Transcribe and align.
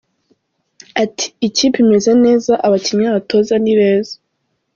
Ati“ikipe 1.03 1.77
imeze 1.83 2.11
neza 2.25 2.51
abakinnyi 2.65 3.03
n’abatoza 3.05 3.53
ni 3.63 3.73
beza. 3.77 4.15